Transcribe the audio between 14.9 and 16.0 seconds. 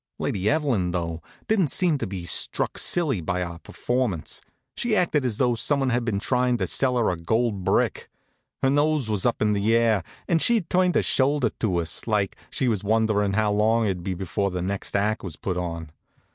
act was put on.